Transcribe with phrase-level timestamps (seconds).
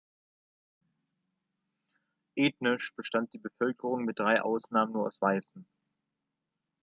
[2.35, 5.63] Ethnisch bestand die Bevölkerung mit drei Ausnahmen nur aus Weißen.